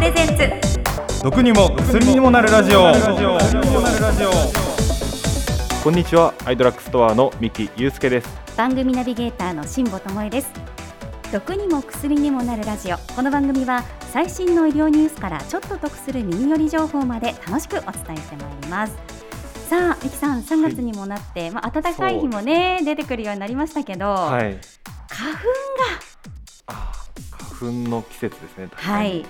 [0.00, 1.22] プレゼンツ。
[1.22, 2.90] 毒にも薬にもなるラジオ。
[5.84, 8.28] こんにちはアイドラッグストアの三木祐介です。
[8.56, 10.50] 番組ナビゲーターの辛坊智恵です。
[11.30, 12.96] 毒にも薬にもなるラジオ。
[13.14, 18.96] この番組は最新の医療ニュースからちょっと得する耳寄り情報まで楽しくお伝えしてまいります。
[19.68, 24.56] さあ、三木さん、3月にもなって、まあ暖かい日もね出てくるようになりましたけど、はい。
[25.10, 25.38] 花粉
[26.68, 26.90] あ
[27.58, 29.26] 花粉の季節ですねはい、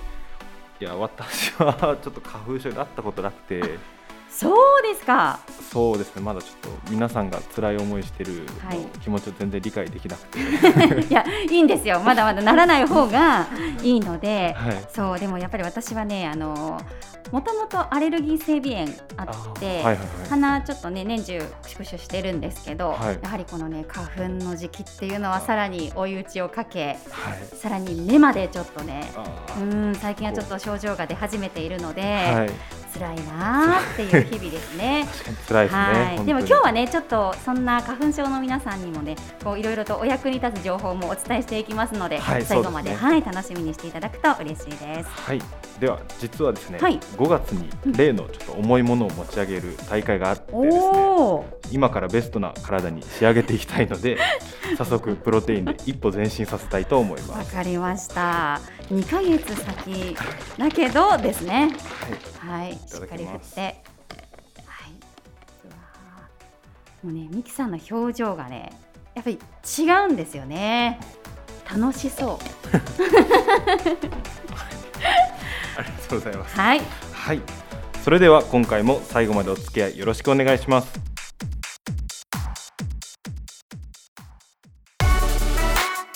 [0.80, 3.99] いや私は ちょっと花粉症になったことなくて。
[4.30, 5.40] そうですか。
[5.70, 6.22] そうですね。
[6.22, 8.78] まだちょっと皆さんが辛い思いしてるはい。
[9.02, 10.38] 気持ちを全然理解できなくて、
[11.08, 12.00] いや、いいんですよ。
[12.00, 13.46] まだまだならない方が
[13.82, 14.84] いいので、はい。
[14.94, 16.80] そうでもやっぱり私はね、あの
[17.30, 19.98] もともとアレルギー性鼻炎あって、はいはいはい。
[20.28, 23.18] 鼻ちょっとね年中クシュクシュしてるんですけど、はい。
[23.22, 27.56] やはりこのね花粉の時期っていうのはさらに追い打ちをかけ、はい。
[27.56, 29.12] さらに目までちょっとね。
[29.16, 29.22] あ
[29.58, 35.06] うーん最近はちょっと症状が出始めているので、はい辛いなーっていう日々ですね。
[35.48, 45.10] 辛いですねはい、でも今日はねちょっとそんな花粉症の皆さんにもねこういろいろとお役に立つ情報もお伝えしていきますので、はい最後までねはい楽しみにしていただくと嬉しいです。
[45.26, 45.42] はい、
[45.80, 50.98] では実はですね、はい5月に例のちょっと重いものを持ち上げる大会があってですね
[51.72, 54.18] 今からベストな体に仕上げていきたいので
[54.76, 57.54] 早速プロテインで一歩前進させたいと思いわます。
[57.54, 58.60] かりました。
[58.90, 60.14] 2ヶ月先
[60.58, 61.70] だけどですね。
[62.40, 63.60] はいはい、しっかり振って。
[63.60, 63.68] は
[64.88, 64.92] い。
[67.06, 68.70] もうね、ミキさんの表情がね、
[69.14, 69.38] やっぱり
[69.78, 71.00] 違うんですよね。
[71.72, 72.38] 楽しそう。
[76.10, 76.56] とうございます。
[76.56, 76.80] はい。
[77.12, 77.40] はい、
[78.02, 81.00] それでは今回も最後までお付き合いよろしくお願いします。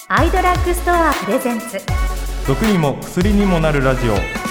[0.09, 1.79] アイドラッグストアプレゼンツ。
[2.47, 4.45] 毒にも薬にもなるラジオ。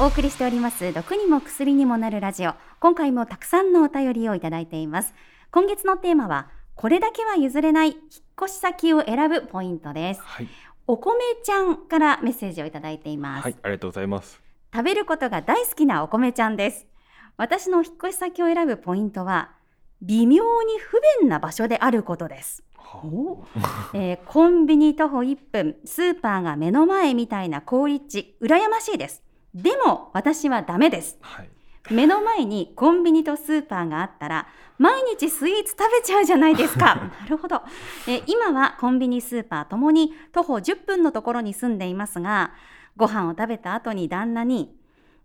[0.00, 5.12] お送りしております毒にも薬にもなるラジオ今回もたくさんのお便りをいただいています
[5.50, 6.46] 今月のテーマは
[6.76, 7.98] これだけは譲れない引っ
[8.44, 10.48] 越し先を選ぶポイントですはい、
[10.90, 14.40] お米ちゃんからメッセージをいただいています、はい、ありがとうございます。
[14.72, 16.86] 食べることが大好きなお米ちゃんです。
[17.36, 19.52] 私の引っ越し先を選ぶポイントは
[20.00, 22.64] 微妙に不便な場所であることです。
[23.04, 23.44] お
[23.92, 29.22] えーコンビニ徒歩1分スーパーが目の前みたいな好立地羨ましいです。
[29.54, 31.18] でも私はダメです。
[31.20, 31.50] はい、
[31.90, 34.46] 目の前にコンビニとスーパーがあったら
[34.78, 37.10] 毎日スイーツ食べちゃうじゃないですか。
[37.20, 37.62] なるほど、
[38.06, 42.52] えー今はコンビニスーパーともに徒歩10分のところに住んでいますが
[42.96, 44.74] ご飯を食べた後に旦那に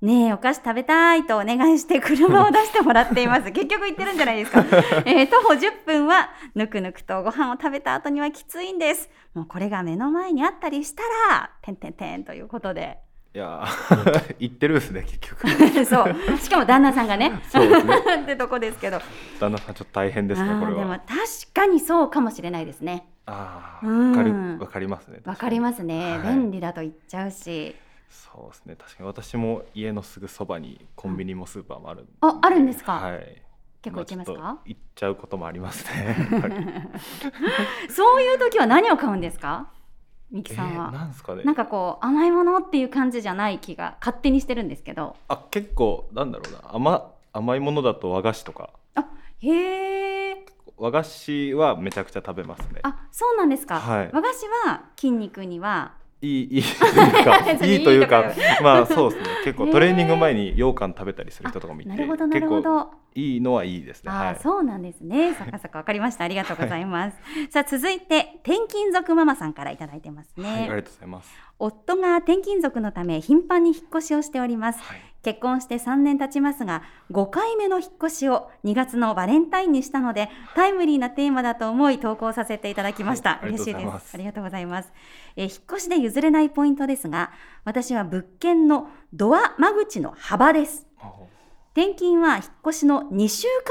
[0.02, 3.52] ねえお菓子食べたいとお願いして車を出してもらっています。
[3.54, 4.60] 結局言ってるんじゃないですか、
[5.06, 9.10] えー徒歩10分はぬくぬくとご飯を食べた後にはきついんです。
[9.34, 13.00] もうこれが目の前にあったりしたらてんてんてんということで
[13.36, 15.48] いやー 言ってるですね結局。
[15.86, 16.38] そう。
[16.38, 17.42] しかも旦那さんがね。
[17.50, 17.96] そうですね。
[18.22, 19.00] ってとこですけど。
[19.40, 20.80] 旦那さんちょっと大変ですねこれは。
[20.80, 21.08] でも確
[21.54, 23.08] かにそうかもしれないですね。
[23.26, 24.12] ああ、うん。
[24.12, 25.22] わかるわかりますね。
[25.26, 26.34] わかりますね、はい。
[26.36, 27.76] 便利だと言っちゃうし。
[28.10, 29.08] そうですね確かに。
[29.08, 32.94] 私も家のすぐそばにコンビニもスーパーもあるああるんですか？
[32.94, 33.42] はい。
[33.82, 36.90] 結構行っちゃいますか、行っちゃうこともありますね
[37.90, 39.68] そういう時は何を買うんですか？
[40.32, 41.44] ミキえさんは、ーなんですかね。
[41.44, 45.16] なんかこう甘いものっていう感じじゃない気が勝手にしてるんですけど。
[45.28, 46.74] あ結構なんだろうな。
[46.74, 48.70] 甘甘いものだと和菓子とか。
[49.40, 50.46] へえ
[50.78, 52.80] 和菓子はめちゃくちゃ食べますね。
[52.84, 54.10] あそうなんですか、はい。
[54.14, 65.34] 和菓子は筋肉にはいい いいというか いいというかまあそうですね結構トレーニング前に羊羹食べたりする人とかもいてなるほどなるほ結構どいいのはいいですねはいそうなんですね。
[65.38, 66.24] そっかそっかわかりました。
[66.24, 67.18] ありがとうございます。
[67.50, 70.44] さあ続いて転勤族ママさんからいただいてますね。
[70.44, 74.80] はい、ありがとうございます夫が転勤族のため頻繁に引っ越しをしております。
[75.24, 84.10] はい結婚して3年経ちますが5回目の引っ越しを2月のバレンタインにしたのでタイムリーなテーマだと思い投稿させていただきました、はいありが嬉しいでとうございます。
[84.10, 84.14] す。
[84.14, 84.94] ありがとうございます、
[85.38, 87.32] えー引っ越しで譲れないポイントですが
[87.64, 90.88] 私は物件のドア間口の幅です。
[91.76, 93.64] 転勤は引っ越しの2週間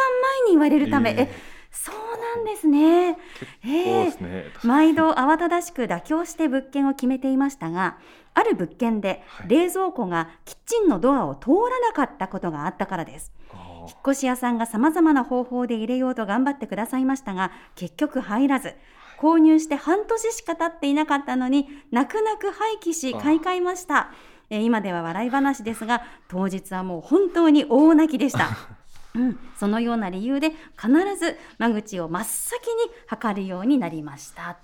[0.46, 1.16] 前に言われるため、えー。
[1.20, 1.31] え
[1.72, 3.16] そうなんですね。
[3.62, 7.98] 結構ですね、毎度慌ただしく妥協して物件を決めていましたが
[8.34, 9.48] ある物件ではい。
[9.48, 13.32] 冷蔵庫がキッチンのドアを通らなかったことがあったからです。
[13.52, 18.74] あ引っ越し屋さんがさまざまな方法で入れようと頑張ってくださいましたが結局入らず。
[19.19, 24.10] 購入して半年しか経っていなかったのに泣く泣く廃棄しあ買い替えました。
[24.50, 28.48] えー今では笑い話ですが当日はもう本当に大泣きでした
[29.14, 30.88] うん、そのような理由で必
[31.19, 34.59] ず間口を真っ先に測るようになりました。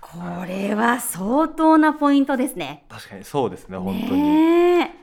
[0.00, 2.84] ここれは相当なポイントですね。
[2.88, 4.96] 確かにそうですね本当に、ね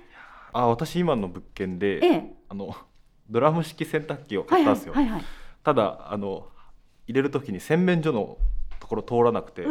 [0.53, 2.13] あ私今の物件でええ。
[2.13, 2.75] えあの
[3.29, 5.23] ドラム式洗濯機を買ったんですよ、はいはい。
[5.63, 6.47] ただあの
[7.07, 8.37] 入れる時に洗面所の
[8.79, 9.65] ところ通らなくて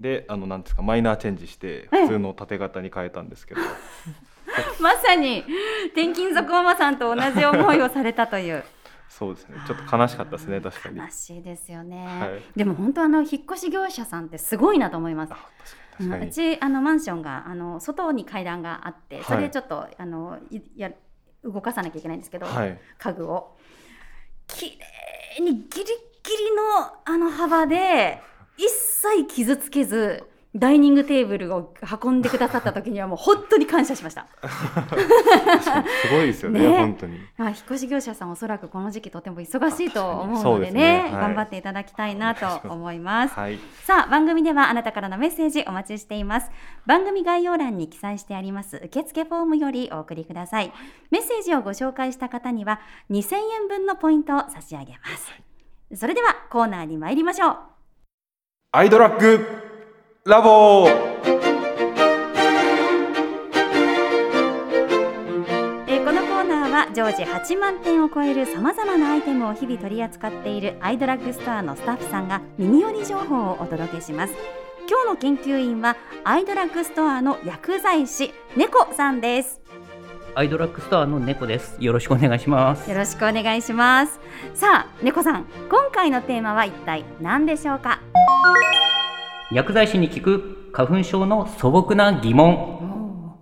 [0.00, 2.02] であのなんですかマイナーチェンジしてええ。
[2.02, 3.64] 普通の縦型に変えたんですけど、ー
[4.80, 5.44] まさに
[5.86, 8.64] 転勤族ママさんと同じ思いをされたという。
[9.08, 9.56] そうですね。
[9.66, 11.00] ちょっと悲しかったですね確かに。
[11.00, 12.04] あ悲しいですよね。
[12.04, 12.42] はい。
[12.56, 15.32] でも本当あの引っ越し業者さんってすごいなと思います。
[16.00, 20.90] うんうちあのマンションがあの外に階段があってそれはいでちょっと、あのいや
[21.44, 22.78] 動かさなきゃいけないんですけど、はい。
[22.98, 23.56] 家具を。
[24.48, 24.78] 綺
[25.38, 26.62] 麗にギリギリの
[27.04, 28.20] あの幅で
[28.56, 30.24] 一切傷つけず
[30.54, 34.28] ダイニングテーブルを運んでくださった時にはもう本当に感謝しました。
[34.42, 36.78] すごいですよねね。
[36.78, 37.18] 本当に。
[37.36, 41.00] まあ、引っ越し業者さんおそらくこの時期とても忙しいと思うのでねですね。
[41.00, 41.10] はい。
[41.10, 43.34] 頑張っていただきたいなと思います。
[43.34, 43.58] はい。
[43.84, 46.50] さあ番組ではあなたからのメッセージお待ちしています。
[46.86, 50.72] 番組概要欄に記載してあります受付フォームよりお送りください。
[51.10, 52.80] メッセージをご紹介した方には
[53.10, 55.32] 2000円分のポイントを差し上げます。
[55.98, 57.56] それではコーナーに参りましょう。
[58.70, 59.73] アイドラッグ
[60.26, 74.32] ラボえーこのコーナーは常時8万点を超えるさまざまなアイテムを日々取り扱っているアイドラッグストアのスタッフさんが耳寄り情報をお届けします。
[74.88, 75.94] 今日の研究員は
[76.24, 79.60] アイドラッグストアの薬剤師猫さんです。
[80.34, 81.76] アイドラッグストアの猫です。
[81.80, 82.90] よろしくお願いします。
[82.90, 84.18] よろしくお願いします。
[84.54, 88.00] さあ猫さん今回のテーマは一体何でしょうか？
[89.52, 93.36] 薬剤師に聞く花粉症の素朴な疑問。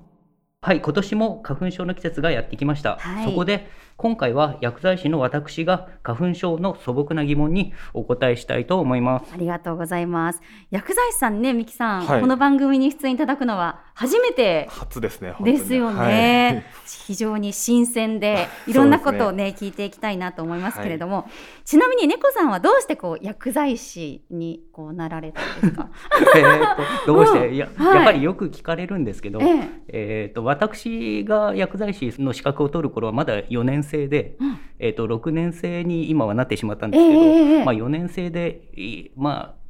[0.60, 2.96] はい、今年も花粉症の季節がやってきました。
[2.98, 3.68] はいそこで
[4.02, 9.32] 今回は薬剤師の私が花粉症の素朴な疑問にお答えしたいと思います。
[9.32, 10.42] ありがとうございます。
[10.72, 16.66] 薬剤師さんねみきさん、はいこの番組に出演いただくのは初めて初ですねですよね、
[17.06, 21.28] 非常に新鮮でいろんなことをね聞いていきたいなと思いますけれども、
[21.64, 25.90] ちなみに猫さんはどうしてこう薬剤師にこうなられたんですか？
[26.36, 26.76] えー
[27.06, 27.54] とどうして、うん。
[27.54, 27.96] いやはい。
[27.96, 29.68] やはりよく聞かれるんですけど、ええ。
[29.88, 34.58] えー、と私が薬剤師の資格を取る頃はまだ4年生で、うん。
[34.78, 39.62] えー、と6年生に今はなってしまったんですけど、ええまあ、4年生でいまあ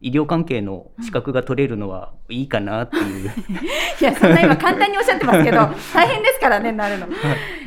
[0.00, 3.30] 医療関係の資格が取れるのはいいかなっていう、
[4.00, 5.58] いやそんな今簡単におっしゃってますけど
[5.94, 7.06] 大変ですからねなるの。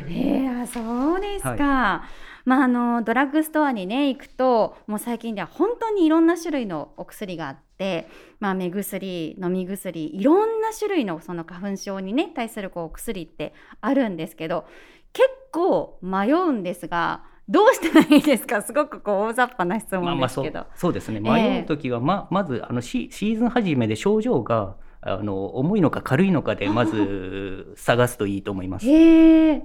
[0.08, 2.04] えー、あそうですか。
[2.44, 8.06] まあ、あのドラッグストアにね行くともう最近では本当にいろんな種類のお薬があって、
[8.38, 14.66] まあ、目薬飲み薬いろんな種類のその花粉症にね対するこう薬ってあるんですけど
[15.12, 18.60] 結構迷うんですがどうしたらいいですか？
[18.62, 20.66] すごくこう大雑把な質まあまあそう問ですけど。
[20.76, 28.88] そうですねええ迷う時はままずあのシシーズン初めで症状があの重いのか軽いのかでまず 探すといいと思います。
[28.88, 29.62] へえ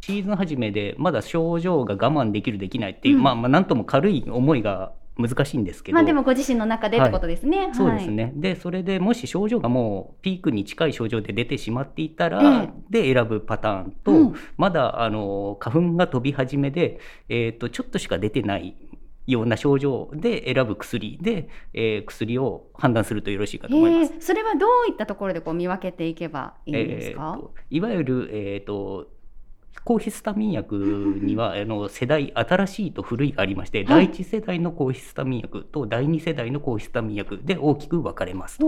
[0.00, 3.22] シーズン初めでまだ症状が我慢できるできないっていう、うん。
[3.22, 7.66] まあまあなんとも軽い思いが難しいんですけど、まあでもご自身の中でってことですね。
[7.66, 7.74] はい。
[7.74, 14.34] そうですね、でそれでもし症状がもうピークに近い症状で出てしまっていたら、えで選ぶパターンと、うん。
[14.56, 16.98] まだあの花粉が飛び始めで、
[17.28, 18.74] えー、とちょっとしか出てない
[19.26, 24.12] ような症状で選ぶ薬で、えー薬を判断するとよろしいかと思います。
[24.14, 29.08] へえそれはどういったところでこう見分けていけばいいんですか、えーといわゆる、えー、と
[29.84, 30.76] 抗ヒスタミン薬
[31.22, 38.58] には あの世代新しいと古いがありまして、はい第1世代の抗ヒスタミン薬と第2世代の抗ヒスタミン薬で大きく分かれます。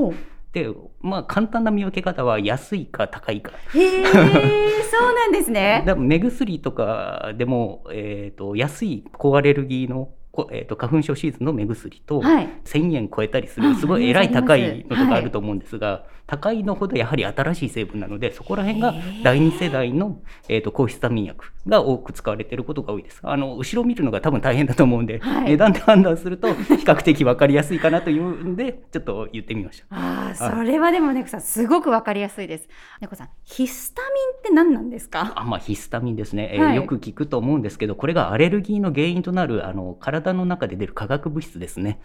[0.53, 0.69] で
[1.01, 3.53] まあ簡単な見分け方は安いか高いか。
[3.75, 4.05] へえ
[4.93, 5.83] そうなんですね。
[5.87, 10.13] だ目薬とかでも、えー、と安い抗アレルギーの、こ
[10.53, 12.49] えー、と花粉症シーズンの目薬と、はい。
[12.65, 23.21] 1000円超えたりすあるすごいえらい高いのとかあると思うんですが、高いのほどやはり新しい成分なのでそこら辺が第2世代の、えー、と抗ヒスタミン薬が多く使われていることが多いです。
[23.23, 25.51] あの後ろ見るのが多分大変だと思うんで、はい。
[25.51, 29.87] 値段で判断すると比較的分かりやすいかなというんでちょっと言ってみました。
[29.91, 32.69] ああ、それはでも猫さんすごくわかりやすいです。
[33.01, 35.33] 猫さん、ヒスタミンって何なんですか？
[35.35, 36.77] あまあ、ヒスタミンですね、えーはい。
[36.77, 42.01] よく聞くと思うんですけどこれがアレルギーの原因となるあの体の中で出る化学物質ですね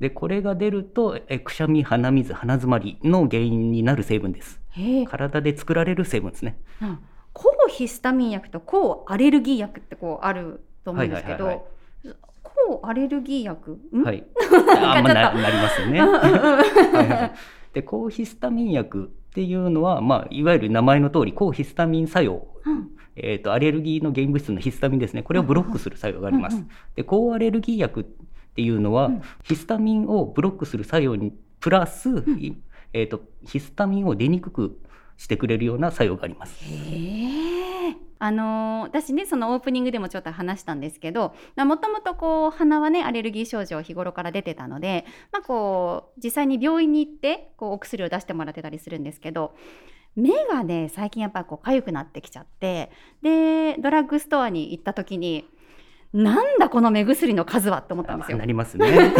[0.00, 4.60] でこれが出るとえーくしゃみ鼻水鼻詰まりの原因になる成分です
[5.08, 6.58] 体で作られる成分ですね。
[6.82, 6.98] うん
[7.32, 11.58] 抗ヒスタミン薬と抗アレルギー薬ってこうあると思うんですけはいはいはい
[12.04, 12.16] ど。
[12.42, 13.78] 抗アレルギー薬？
[13.92, 14.02] ん？
[14.02, 14.22] はい。
[14.22, 14.26] か
[14.96, 16.00] あんまななりますよね。
[17.74, 26.62] で抗ヒスタミン薬っていうのは、まあ、いわゆる名前の通り抗ヒスタミン作用、うんえー、とアレルギーの原因物質のヒスタミンですねこれをブロックする作用があります。
[26.94, 32.08] で抗アレルギー薬っっていうのは、うんヒスタミンをブロックする作用にプラス、
[32.38, 32.56] い
[32.92, 34.80] えー、とヒスタミンを出にくく
[35.16, 36.64] してくれるような作用があります。
[36.64, 37.96] へえ。
[38.18, 49.54] あのー私ねそのオープニングでもちょっと話したんですけどもともとこう鼻はねアレルギー症状日頃から出てたので、まあ、こう実際に病院に行ってこうお薬を出してもらってたりするんですけど
[50.16, 52.90] 目がね最近やっぱこう痒くなってきちゃって
[53.22, 55.44] でドラッグストアに行った時に
[56.12, 58.44] なんだこの目薬の数はって思ったんですよな。
[58.46, 59.12] りますね。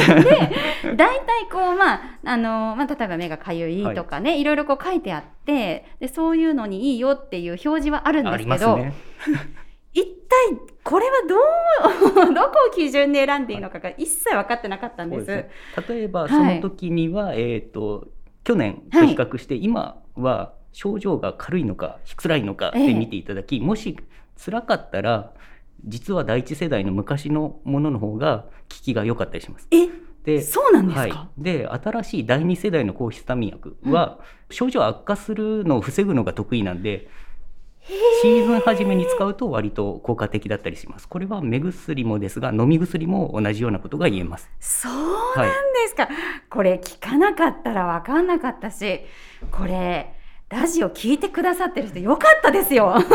[0.96, 8.78] 大体こうまああのまあ、例えば目がかゆいとかね、い、ろいろこう書いてあってでそういうのにいいよっていう表示はあるんですけど。
[9.92, 15.26] 一体これはどう どこを基準で選んでいいのかが一切分かってなかったんです。
[15.26, 18.08] ですね例えばはいその時には、えっ、と
[18.44, 23.96] 去年と比較して、今は症状が軽いのか辛いのかで見ていただき、もし
[24.36, 25.32] 辛かったら
[25.86, 29.68] 実は第一世代の昔のものの方が効きが良かったりします。
[29.70, 29.88] え
[30.22, 31.10] でそうなんですはい。
[31.10, 34.18] か、、で新しい第二世代の抗ヒスタミン薬は、
[34.50, 37.08] 症状悪化するのを防ぐのが得意なんで
[38.20, 41.08] シーズン初めに使うと割と効果的だったりします。
[41.08, 44.50] これは目薬もですが飲み薬も同じようなことが言えます。
[44.60, 44.92] そう
[45.38, 46.06] なんですか、
[46.50, 49.00] これ聞かなかったら分かんなかったし
[49.50, 50.12] これ
[50.48, 52.94] ラジオ聞いてくださってる人よかったですよ。
[53.02, 53.06] ちょ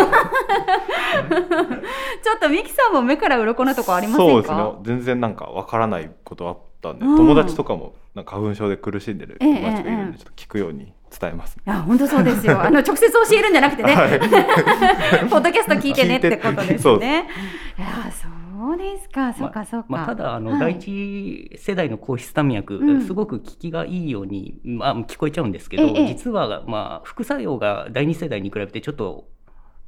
[2.36, 4.32] っとミキさんも目から鱗なとこありませんか？
[4.34, 4.98] そうですね。
[4.98, 7.16] 全然なんかわからないことあったんで、うん。
[7.16, 12.60] 友達とかもなんか花粉症で苦しんでる友達がいるんでちょっと聞くように伝えます、いや本当そうですよ。
[12.64, 14.20] あの直接教えるんじゃなくてね、はい。
[15.30, 17.30] ポッドキャスト聞いてねってことですね。
[17.78, 17.82] い。
[17.82, 18.32] やそう
[18.78, 19.86] ですか、そうかそうか。
[19.90, 20.60] まあ、ただあの、はい。
[20.60, 23.02] 第一世代の抗ヒスタミン薬、うん。
[23.06, 26.08] すごく効きがいいように、まあ、聞こえちゃうんですけど、ええ。
[26.08, 29.28] 実は、まあ、副作用が第二世代に比べてちょっと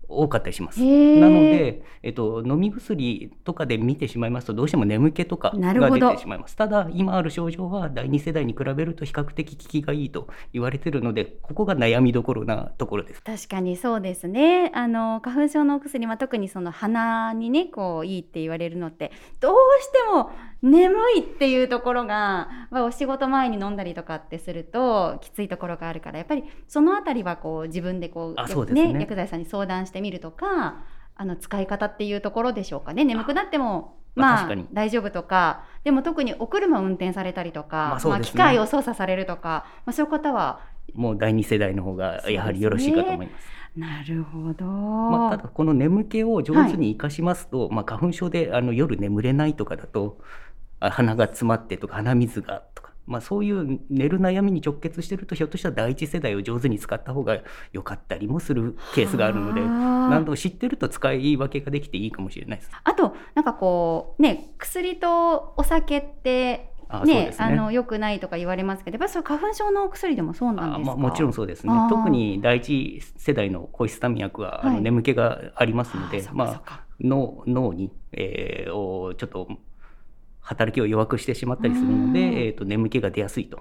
[0.08, 0.80] 多かったりします。
[0.80, 13.22] なので、えっと、飲み薬とかで見てしまいますとどうしても眠気とかが出てしまいますただ今ある症状は第二世代に比べると比較的効きがいいと言われているのでここが悩みどころなところです。
[13.22, 14.72] 確かにそうですね。
[14.74, 20.32] あの花粉症のお薬は特にその鼻にねこういいって言われるのってどうしても
[20.64, 28.98] 眠いっていうところが、まあ、お仕事前に飲んだりとかってするときついところがあるからやっぱりそのあたりはこう自分でこうあそうですね。
[28.98, 33.04] 薬剤師さんに相談してみるとかあの使い方っていうところでしょうかね。
[33.04, 38.32] 眠くなってもまあ大丈夫とかでも特にお車を運転されたりとか、まあそうですね。
[38.32, 40.62] 機械を操作されるとか、まあ、そういう方は
[40.94, 43.54] もう第二世代の方がやはりよろしいかと思います。
[43.76, 44.66] なるほど。
[44.66, 50.53] まあ、ただこの眠気を上手に生かしますと、まあ、花粉症であの夜眠れないとかだとあ
[50.92, 57.40] 鼻が詰まってとか鼻水がとか、まあ、そういう寝る悩みに直結してるとひょっとしたら第一世代を上手に使った方が
[57.72, 62.72] 良かったりもするケースがあるのではあ何度知ってると使い分けができていいかもしれないです。
[62.84, 66.70] あとなんかこうね薬とお酒って
[67.06, 67.36] ねね。
[67.40, 70.92] あの良くないとか言われますけどやっぱりそれ花粉症のお薬でもそうなんですか？
[70.92, 71.74] あまあ、もちろんそうですね。
[71.90, 74.76] 特に第一世代の抗ヒスタミン薬は、あはい。
[74.76, 79.48] の眠気がありますのでまあ脳に、えーをちょっと
[80.44, 82.14] 働きを弱くしてしまったりするのうん。
[82.14, 83.60] で、えー、と眠気が出やすいと。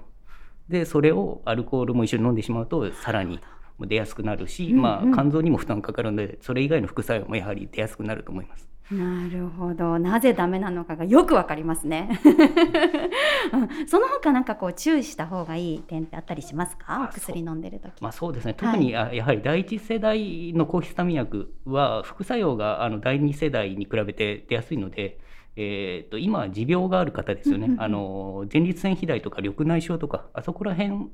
[0.69, 3.39] でそれをアルコールも一緒に飲んでしまうとさらに
[3.79, 4.81] 出やすくなるし、うんうん。
[4.81, 8.69] まあ、肝臓にも負担かかるのでそれ以外の副作用もやはり出やすくなると思います。
[8.91, 9.97] なるほど。
[9.97, 12.19] なぜダメなのかがよくわかりますね、
[13.53, 17.09] う んその他なんかこう注意した方がいい点ってあったりしますか？
[17.13, 18.53] 薬飲んでる時、まあ、そうですね。
[18.53, 25.17] 特に、あやはり第一世代の抗ヒスタミン薬は副作用があの第二世代に比べて出やすいので、
[25.55, 31.09] えー、と今持病がある方ですよね、あの前立腺肥大とか緑内障とかあそこら辺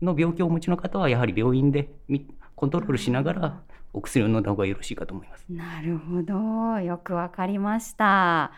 [0.00, 3.60] の病気をお持ちの方はやはり病院でみコントロールしながら
[3.92, 5.44] お薬を飲んだ方がよろしいかと思います。
[5.48, 6.80] なるほど。
[6.80, 8.52] よくわかりました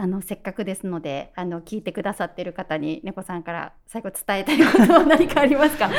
[0.00, 5.90] あのせっかくですのであの聞いてくださっている方に猫さんから最後伝えたいことは何かありますか？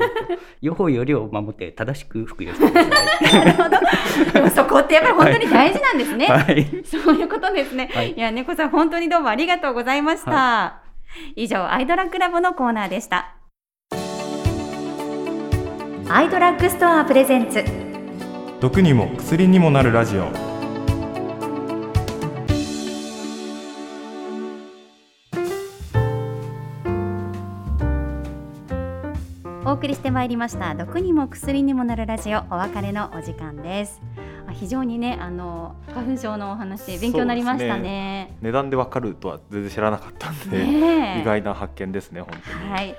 [0.62, 6.28] 予報よりを守って正しく服用してくださ なるほどでもそこってやっぱり本当に大事なんですね、い。
[6.28, 7.90] はいそういうことですね。
[7.92, 10.80] はいい、や、猫さん、本当にどうもありがとうございました。
[11.36, 13.34] 以上、アイドラッグラボのコーナーでした。
[16.08, 17.64] アイドラッグストアプレゼンツ。
[18.60, 20.28] 毒にも薬にもなるラジオ
[29.82, 30.76] 送りしてまいりました。
[30.76, 34.00] 毒にも薬にもなるラジオ、お別れのお時間です。
[34.46, 38.36] あ非常にねあの花粉症のお話勉強になりましたね。
[38.40, 42.70] 値段でわかるとは全然知らなかったんで、ねえ意外な発見ですね本当に。
[42.70, 42.96] はい、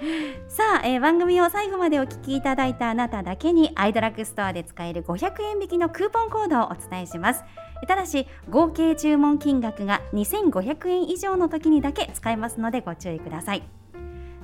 [0.50, 7.46] さあ、えー番組を最後までお聞きいただいたあなただけにアイドラッグストアで使える500円引きのクーポンコードをお伝えします
[7.88, 13.63] ただし合計注文金額が2500円以上の時にだけ使えますのでご注意ください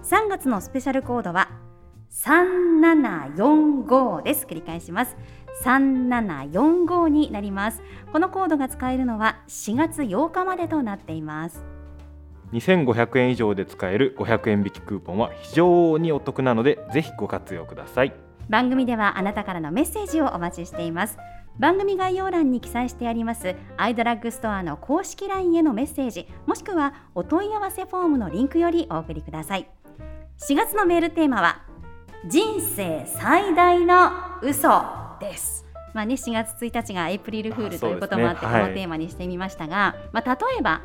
[0.03, 1.68] 3月のスペシャルコードは
[2.11, 4.45] 3745です。
[4.45, 5.15] 繰り返します。
[5.63, 7.83] 3745になります。
[8.11, 11.63] このコードが使えるのは4月8日までとなっています。
[12.53, 18.13] 2500円以上で使える500円引きクーポンは非常にお得なのでぜひご活用ください。
[18.49, 21.19] 番組ではあなたからのメッセージをお待ちしています。
[21.59, 29.69] 番組概要欄に記載してありますアイドラッグストアの公式 LINE へのメッセージもしくはお問い合わせフォームのリンクよりお送りください。
[30.39, 31.68] 4月のメールテーマは
[32.27, 34.11] 人生最大の
[34.43, 34.83] 嘘
[35.21, 35.65] です。
[35.93, 40.81] まあね4月1日がエイプリルフールということもあってねはいこのテーマにしてみましたが、まあ例えば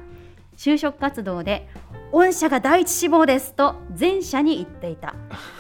[0.57, 1.69] 就職活動で
[2.13, 5.17] 御社が第一志望ですと全社に言っていた。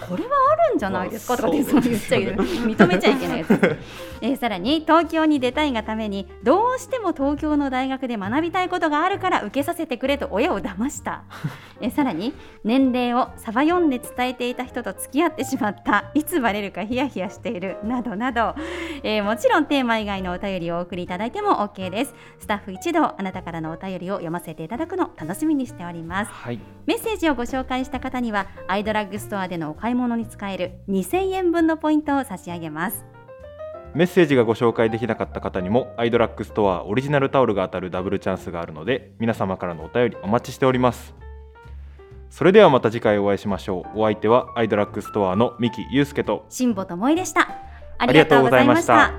[0.08, 1.36] これはあるんじゃないですか？
[1.36, 3.76] とかってそう言っちゃいけない認めちゃいけないやつ
[4.24, 11.24] えーさらに東京に出たいがためにどうしても東京の大学で学びたいことがあるから受けさせてくれと親を騙した。
[11.80, 12.32] えーさらに
[12.64, 16.10] 年齢をサバ読んで伝えていた人と付き合ってしまった。
[16.14, 17.76] いつバレるかヒヤヒヤしている。
[17.84, 18.54] などなど、
[19.02, 22.14] えーもちろんテーマ以外のお便りをお送りいただいても OK です。
[22.38, 26.32] スタッフ一同あなたからのお便りを読ませていただくの楽しみにしております。
[26.32, 33.04] はい、メッセージをご紹介した方にはアイドラッグストアでのお買い物に使える2000円分のポイントを差し上げます
[33.94, 41.14] メッセージがご紹介できなかった方にもアイドラッグストアオリジナルタオルが当たるダブルチャンスがあるので皆様からのお便りお待ちしております。
[42.30, 44.00] それではまた次回お会いしましょう。
[44.00, 47.48] お相手はアイドラッグストアの三木祐介と辛坊智恵でした。
[47.98, 49.12] ありがとうございました